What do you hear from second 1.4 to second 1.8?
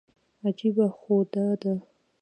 ده.